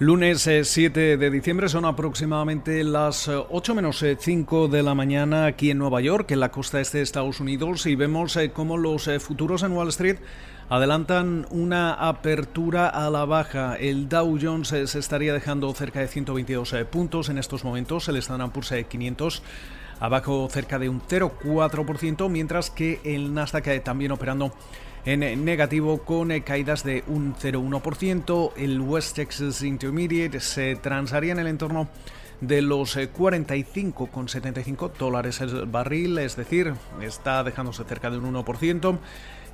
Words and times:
Lunes 0.00 0.48
7 0.62 1.12
eh, 1.12 1.16
de 1.16 1.28
diciembre 1.28 1.68
son 1.68 1.84
aproximadamente 1.84 2.84
las 2.84 3.26
8 3.26 3.72
eh, 3.72 3.74
menos 3.74 4.04
5 4.16 4.66
eh, 4.66 4.68
de 4.68 4.82
la 4.84 4.94
mañana 4.94 5.46
aquí 5.46 5.72
en 5.72 5.78
Nueva 5.78 6.00
York, 6.00 6.30
en 6.30 6.38
la 6.38 6.52
costa 6.52 6.80
este 6.80 6.98
de 6.98 7.02
Estados 7.02 7.40
Unidos, 7.40 7.84
y 7.84 7.96
vemos 7.96 8.38
cómo 8.52 8.76
los 8.76 9.10
futuros 9.18 9.64
en 9.64 9.72
Wall 9.72 9.88
Street 9.88 10.18
adelantan 10.68 11.48
una 11.50 11.94
apertura 11.94 12.88
a 12.88 13.10
la 13.10 13.24
baja. 13.24 13.74
El 13.74 14.08
Dow 14.08 14.38
Jones 14.40 14.68
se 14.68 14.98
estaría 15.00 15.32
dejando 15.32 15.74
cerca 15.74 15.98
de 15.98 16.06
122 16.06 16.76
puntos 16.92 17.28
en 17.28 17.38
estos 17.38 17.64
momentos, 17.64 18.08
el 18.08 18.18
Standard 18.18 18.52
Poor's 18.52 18.72
500 18.88 19.42
abajo 19.98 20.48
cerca 20.48 20.78
de 20.78 20.88
un 20.88 21.02
0,4%, 21.02 22.28
mientras 22.28 22.70
que 22.70 23.00
el 23.02 23.34
Nasdaq 23.34 23.82
también 23.82 24.12
operando 24.12 24.52
en 25.04 25.44
negativo 25.44 25.98
con 25.98 26.32
eh, 26.32 26.42
caídas 26.42 26.82
de 26.84 27.04
un 27.06 27.34
0,1%. 27.34 28.52
El 28.56 28.80
West 28.80 29.16
Texas 29.16 29.62
Intermediate 29.62 30.40
se 30.40 30.76
transaría 30.76 31.32
en 31.32 31.38
el 31.38 31.46
entorno 31.46 31.88
de 32.40 32.62
los 32.62 32.96
45,75 32.96 34.88
eh, 34.88 34.92
dólares 34.98 35.40
el 35.40 35.66
barril, 35.66 36.18
es 36.18 36.36
decir, 36.36 36.72
está 37.02 37.42
dejándose 37.42 37.82
cerca 37.84 38.10
de 38.10 38.18
un 38.18 38.32
1% 38.34 38.98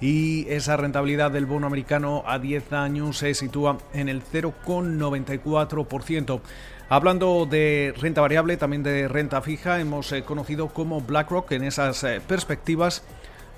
y 0.00 0.48
esa 0.48 0.76
rentabilidad 0.76 1.30
del 1.30 1.46
bono 1.46 1.68
americano 1.68 2.24
a 2.26 2.40
10 2.40 2.72
años 2.72 3.18
se 3.18 3.34
sitúa 3.34 3.78
en 3.92 4.08
el 4.08 4.24
0,94%. 4.24 6.40
Hablando 6.88 7.46
de 7.46 7.94
renta 7.98 8.20
variable, 8.20 8.56
también 8.56 8.82
de 8.82 9.06
renta 9.06 9.40
fija, 9.42 9.78
hemos 9.80 10.10
eh, 10.12 10.24
conocido 10.24 10.68
como 10.68 11.00
BlackRock 11.00 11.52
en 11.52 11.62
esas 11.64 12.04
perspectivas 12.26 13.04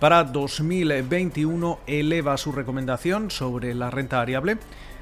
para 0.00 0.24
2021 0.24 1.78
eleva 1.86 2.36
su 2.36 2.52
recomendación 2.52 3.30
sobre 3.30 3.74
la 3.74 3.90
renta 3.90 4.18
variable 4.18 4.58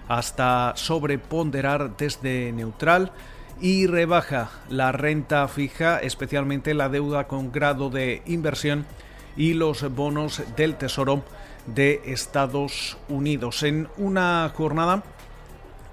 hasta 0.09 0.73
sobreponderar 0.77 1.97
desde 1.97 2.53
neutral 2.53 3.13
y 3.61 3.87
rebaja 3.87 4.51
la 4.69 4.93
renta 4.93 5.47
fija, 5.49 5.99
especialmente 5.99 6.75
la 6.75 6.89
deuda 6.89 7.29
con 7.29 7.53
grado 7.53 7.91
de 7.91 8.23
inversión 8.27 8.87
y 9.37 9.55
los 9.55 9.89
bonos 9.95 10.43
del 10.57 10.77
Tesoro 10.77 11.23
de 11.67 12.03
Estados 12.07 12.99
Unidos. 13.09 13.63
En 13.63 13.89
una 13.97 14.51
jornada 14.55 15.05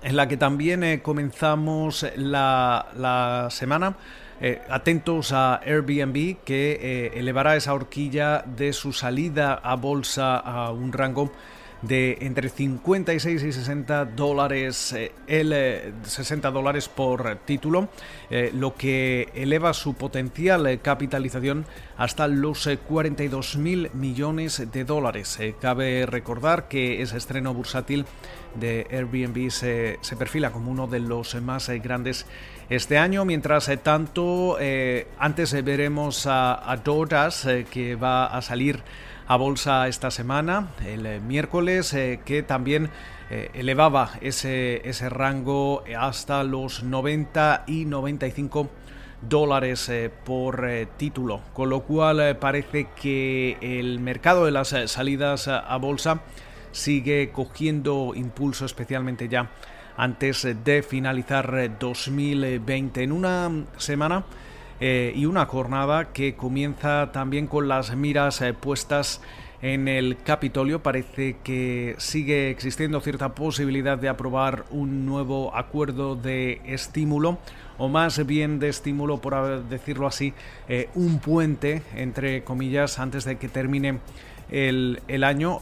en 0.01 0.15
la 0.15 0.27
que 0.27 0.37
también 0.37 0.83
eh, 0.83 1.01
comenzamos 1.01 2.05
la, 2.15 2.87
la 2.95 3.47
semana 3.51 3.95
eh, 4.41 4.61
atentos 4.69 5.31
a 5.31 5.55
Airbnb 5.57 6.37
que 6.43 6.79
eh, 6.81 7.11
elevará 7.19 7.55
esa 7.55 7.73
horquilla 7.73 8.43
de 8.45 8.73
su 8.73 8.93
salida 8.93 9.53
a 9.55 9.75
bolsa 9.75 10.37
a 10.37 10.71
un 10.71 10.93
rango 10.93 11.31
de 11.81 12.17
entre 12.21 12.49
56 12.49 13.43
y 13.43 13.51
60 13.51 14.05
dólares, 14.05 14.93
eh, 14.93 15.11
el, 15.27 15.93
60 16.03 16.51
dólares 16.51 16.89
por 16.89 17.37
título, 17.45 17.89
lo 18.53 18.75
que 18.75 19.29
eleva 19.33 19.73
su 19.73 19.95
potencial 19.95 20.79
capitalización 20.81 21.65
hasta 21.97 22.27
los 22.27 22.69
42 22.87 23.57
mil 23.57 23.89
millones 23.93 24.71
de 24.71 24.83
dólares. 24.83 25.39
cabe 25.59 26.05
recordar 26.05 26.67
que 26.67 27.01
ese 27.01 27.17
estreno 27.17 27.53
bursátil 27.53 28.05
de 28.55 28.87
Airbnb 28.91 29.49
se, 29.49 29.97
se 30.01 30.15
perfila 30.15 30.51
como 30.51 30.71
uno 30.71 30.87
de 30.87 30.99
los 30.99 31.35
más 31.41 31.69
grandes 31.69 32.25
este 32.69 32.97
año. 32.97 33.25
Mientras 33.25 33.67
eh, 33.69 33.77
tanto, 33.77 34.57
eh, 34.59 35.07
antes 35.17 35.53
eh, 35.53 35.61
veremos 35.61 36.27
a, 36.27 36.71
a 36.71 36.83
que 37.71 37.95
va 37.95 38.25
a 38.25 38.41
salir 38.41 38.81
a 39.29 39.37
bolsa 39.37 39.87
esta 39.87 40.09
semana, 40.09 40.71
el 40.83 41.21
miércoles, 41.21 41.95
que 42.25 42.43
también 42.45 42.89
elevaba 43.29 44.09
ese, 44.21 44.81
ese 44.89 45.07
rango 45.07 45.83
hasta 45.95 46.43
los 46.43 46.81
90 46.81 47.65
y 47.67 47.85
95 47.85 48.69
dólares 49.21 49.91
por 50.25 50.67
título, 50.97 51.41
con 51.53 51.69
lo 51.69 51.83
cual 51.83 52.37
parece 52.37 52.87
que 52.99 53.57
el 53.61 53.99
mercado 53.99 54.45
de 54.45 54.51
las 54.51 54.75
salidas 54.87 55.47
a 55.47 55.77
bolsa 55.77 56.21
sigue 56.71 57.29
cogiendo 57.31 58.13
impulso 58.15 58.65
especialmente 58.65 59.29
ya 59.29 59.51
antes 59.95 60.47
de 60.63 60.81
finalizar 60.81 61.77
2020 61.77 63.03
en 63.03 63.11
una 63.11 63.51
semana 63.77 64.23
eh, 64.81 65.11
y 65.13 65.25
una 65.25 65.45
jornada 65.45 66.13
que 66.13 66.35
comienza 66.35 67.11
también 67.11 67.47
con 67.47 67.67
las 67.67 67.95
miras 67.95 68.41
eh, 68.41 68.53
puestas 68.53 69.21
en 69.61 69.89
el 69.89 70.17
Capitolio. 70.23 70.81
Parece 70.81 71.35
que 71.43 71.95
sigue 71.97 72.49
existiendo 72.49 73.01
cierta 73.01 73.35
posibilidad 73.35 73.97
de 73.97 74.07
aprobar 74.07 74.63
un 74.71 75.05
nuevo 75.05 75.53
acuerdo 75.53 76.15
de 76.15 76.61
estímulo, 76.65 77.39
o 77.77 77.89
más 77.89 78.25
bien 78.25 78.59
de 78.59 78.69
estímulo, 78.69 79.19
por 79.19 79.63
decirlo 79.65 80.07
así, 80.07 80.33
eh, 80.69 80.89
un 80.95 81.19
puente, 81.19 81.81
entre 81.95 82.43
comillas, 82.45 82.99
antes 82.99 83.25
de 83.25 83.37
que 83.37 83.49
termine 83.49 83.99
el, 84.49 85.23
año 85.23 85.59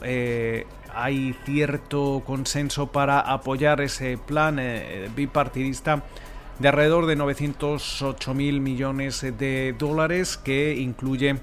hay 0.95 1.35
cierto 1.43 2.23
consenso 2.25 2.91
para 2.91 3.19
apoyar 3.19 3.81
ese 3.81 4.17
plan 4.17 4.61
bipartidista 5.15 6.03
de 6.59 6.67
alrededor 6.67 7.05
de 7.05 7.15
908 7.15 8.33
mil 8.33 8.61
millones 8.61 9.21
de 9.21 9.75
dólares 9.77 10.37
que 10.37 10.75
incluye 10.75 11.37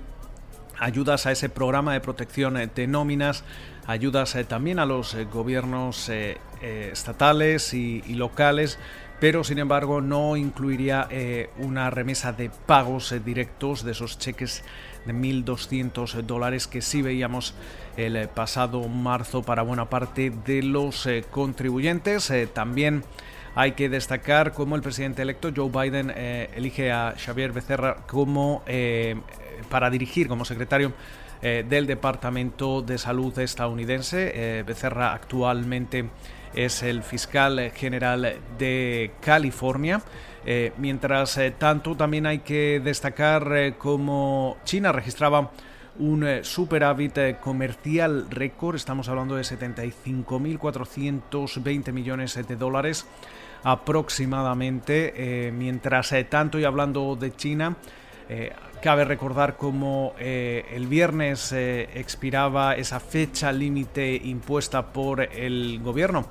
ayudas 0.78 1.26
a 1.26 1.32
ese 1.32 1.48
programa 1.48 1.92
de 1.92 2.00
protección 2.00 2.54
de 2.75 2.86
nóminas, 2.86 3.44
ayudas 3.86 4.34
eh, 4.34 4.44
también 4.44 4.78
a 4.78 4.86
los 4.86 5.14
eh, 5.14 5.25
gobiernos 5.25 6.10
estatales 6.60 7.75
y, 7.75 8.00
locales, 8.14 8.78
pero 9.20 9.44
sin 9.44 9.58
embargo 9.58 10.00
no 10.00 10.34
incluiría 10.34 11.08
una 11.58 11.91
remesa 11.91 12.32
de 12.32 12.48
pagos 12.48 13.14
directos 13.22 13.84
de 13.84 13.92
esos 13.92 14.19
cheques 14.19 14.64
de 15.04 15.12
1.200 15.12 16.22
dólares 16.22 16.66
que 16.66 16.81
sí 16.81 17.02
veíamos 17.02 17.54
el 17.96 18.28
pasado 18.28 18.88
marzo 18.88 19.42
para 19.42 19.62
buena 19.62 19.88
parte 19.88 20.32
de 20.44 20.62
los 20.62 21.06
eh, 21.06 21.25
contribuyentes. 21.31 22.31
Eh, 22.31 22.46
también 22.46 23.04
hay 23.54 23.72
que 23.72 23.88
destacar 23.88 24.53
cómo 24.53 24.76
el 24.76 24.82
presidente 24.82 25.22
electo 25.22 25.50
Joe 25.54 25.70
Biden 25.70 26.12
eh, 26.15 26.50
elige 26.56 26.91
a 26.92 27.15
Xavier 27.16 27.53
Becerra 27.53 27.97
como 28.06 28.62
para 29.69 29.91
dirigir 29.91 30.28
como 30.28 30.44
secretario 30.44 30.92
del 31.42 31.87
Departamento 31.87 32.81
de 32.81 32.97
Salud 32.97 33.38
estadounidense. 33.38 34.62
Becerra 34.66 35.12
actualmente 35.12 36.09
es 36.54 36.82
el 36.82 37.03
fiscal 37.03 37.70
general 37.75 38.37
de 38.59 39.12
California. 39.20 40.00
mientras 40.78 41.38
tanto, 41.59 41.97
también 41.97 42.25
hay 42.26 42.38
que 42.38 42.81
destacar 42.82 43.75
cómo 43.76 44.56
China 44.64 44.91
registraba 44.91 45.50
un 45.99 46.27
eh, 46.27 46.43
superávit 46.43 47.19
eh, 47.19 47.37
comercial 47.41 48.27
récord, 48.31 48.75
estamos 48.77 49.09
hablando 49.09 49.37
de 49.37 49.43
75.420 49.43 51.93
millones 51.93 52.34
de 52.34 52.56
dólares 52.56 53.06
aproximadamente, 53.62 55.47
eh, 55.47 55.53
mientras 55.53 56.12
tanto 56.28 56.59
y 56.59 56.65
hablando 56.65 57.15
de 57.16 57.34
China, 57.34 57.77
cabe 58.82 59.05
recordar 59.05 59.59
cómo 59.59 60.15
el 60.19 60.87
viernes 60.87 61.53
expiraba 61.53 62.75
esa 62.75 62.99
fecha 63.00 63.53
límite 63.53 64.16
impuesta 64.16 64.94
por 64.94 65.21
el 65.21 65.78
gobierno 65.82 66.29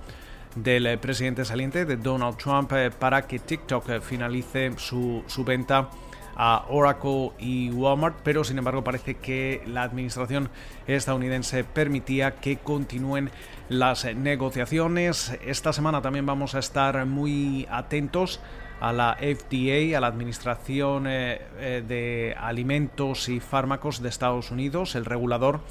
del 0.56 0.98
presidente 0.98 1.46
saliente 1.46 1.86
de 1.86 1.98
Donald 1.98 2.38
Trump 2.38 2.74
para 2.98 3.28
que 3.28 3.38
TikTok 3.38 4.02
finalice 4.02 4.74
su, 4.78 5.24
su 5.28 5.44
venta 5.44 5.92
a 6.36 6.66
Oracle 6.70 7.32
y 7.40 7.70
Walmart, 7.72 8.18
pero 8.24 8.44
sin 8.44 8.58
embargo 8.58 8.84
parece 8.84 9.16
que 9.16 9.62
la 9.68 9.84
administración 9.84 10.50
estadounidense 10.88 11.64
permitía 11.64 12.36
que 12.36 12.58
continúen 12.58 13.30
las 13.70 14.06
negociaciones. 14.16 15.38
Esta 15.46 15.74
semana 15.74 16.02
también 16.02 16.26
vamos 16.26 16.56
a 16.56 16.60
estar 16.60 17.06
muy 17.06 17.68
atentos 17.70 18.40
a 18.80 18.92
la 18.92 19.18
FDA, 19.18 19.98
a 19.98 20.02
la 20.02 20.08
Administración 20.08 21.08
eh, 21.08 21.40
eh, 21.58 21.84
de 21.88 22.36
Alimentos 22.38 23.30
y 23.30 23.40
Fármacos 23.40 24.02
de 24.02 24.10
Estados 24.10 24.52
Unidos, 24.52 24.96
el 24.96 25.06
regulador 25.06 25.62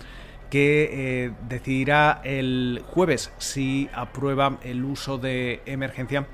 que 0.49 0.89
eh, 1.27 1.33
decidirá 1.49 2.21
el 2.25 2.83
jueves 2.87 3.33
si 3.39 3.89
aprueba 3.95 4.59
el 4.63 4.85
uso 4.85 5.19
de 5.19 5.63
emergencia 5.67 6.27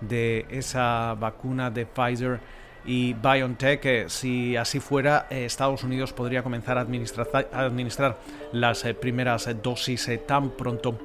de 0.00 0.46
esa 0.50 1.14
vacuna 1.14 1.70
de 1.70 1.86
Pfizer 1.86 2.40
y 2.84 3.14
BioNTech. 3.14 4.08
si 4.08 4.56
así 4.56 4.80
fuera, 4.80 5.26
eh, 5.30 5.44
Estados 5.44 5.84
Unidos 5.84 6.12
podría 6.12 6.42
comenzar 6.42 6.78
a 6.78 6.82
administrar, 6.82 8.18
las 8.52 8.84
eh, 8.84 8.94
primeras 8.94 9.46
eh, 9.46 9.54
dosis 9.54 10.10
tan 10.26 10.50
pronto 10.50 10.98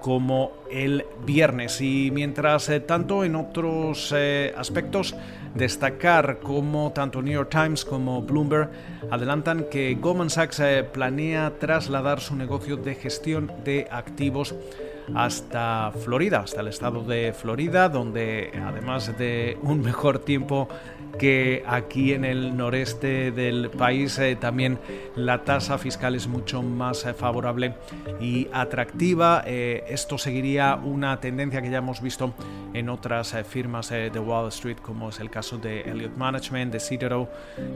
como 0.00 0.52
el 0.70 1.04
viernes. 1.26 1.80
Y 1.80 2.10
mientras 2.12 2.70
tanto, 2.86 3.22
en 3.22 3.36
otros 3.36 4.14
aspectos, 4.56 5.14
destacar 5.54 6.38
como 6.38 6.92
tanto 6.92 7.20
New 7.20 7.34
York 7.34 7.50
Times 7.50 7.84
como 7.84 8.22
Bloomberg 8.22 8.70
adelantan 9.10 9.66
que 9.70 9.94
Goldman 10.00 10.30
Sachs 10.30 10.62
planea 10.94 11.52
trasladar 11.58 12.20
su 12.20 12.34
negocio 12.34 12.78
de 12.78 12.94
gestión 12.94 13.52
de 13.62 13.88
activos 13.90 14.54
hasta 15.14 15.92
Florida, 16.04 16.40
hasta 16.40 16.60
el 16.60 16.68
estado 16.68 17.02
de 17.02 17.32
Florida, 17.32 17.88
donde 17.88 18.52
además 18.64 19.16
de 19.18 19.58
un 19.62 19.80
mejor 19.80 20.20
tiempo 20.20 20.68
que 21.18 21.62
aquí 21.66 22.12
en 22.12 22.24
el 22.24 22.56
noreste 22.56 23.30
del 23.30 23.70
país 23.70 24.18
eh, 24.18 24.36
también 24.36 24.78
la 25.16 25.44
tasa 25.44 25.76
fiscal 25.78 26.14
es 26.14 26.26
mucho 26.26 26.62
más 26.62 27.04
eh, 27.04 27.14
favorable 27.14 27.74
y 28.20 28.48
atractiva. 28.52 29.42
Eh, 29.46 29.84
esto 29.88 30.18
seguiría 30.18 30.76
una 30.76 31.20
tendencia 31.20 31.60
que 31.60 31.70
ya 31.70 31.78
hemos 31.78 32.00
visto 32.00 32.32
en 32.72 32.88
otras 32.88 33.34
firmas 33.48 33.90
de 33.90 34.18
Wall 34.18 34.48
Street, 34.48 34.78
como 34.80 35.08
es 35.08 35.18
el 35.18 35.28
caso 35.28 35.58
de 35.58 35.80
Elliott 35.82 36.16
Management, 36.16 36.72
de 36.72 36.80
Citadel 36.80 37.26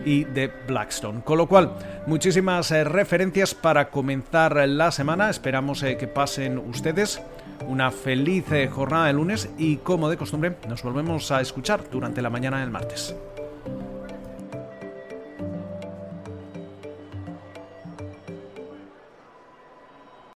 y 0.04 0.24
de 0.24 0.50
Blackstone. 0.68 1.20
Con 1.22 1.38
lo 1.38 1.48
cual, 1.48 1.72
muchísimas 2.06 2.70
referencias 2.70 3.54
para 3.54 3.90
comenzar 3.90 4.68
la 4.68 4.92
semana. 4.92 5.30
Esperamos 5.30 5.82
que 5.82 6.06
pasen 6.06 6.58
ustedes 6.58 7.20
una 7.66 7.90
feliz 7.90 8.44
jornada 8.70 9.06
de 9.06 9.12
lunes 9.12 9.50
y 9.58 9.76
como 9.76 10.08
de 10.08 10.16
costumbre 10.16 10.56
nos 10.68 10.82
volvemos 10.82 11.30
a 11.30 11.40
escuchar 11.40 11.88
durante 11.90 12.22
la 12.22 12.30
mañana 12.30 12.60
del 12.60 12.70
martes. 12.70 13.14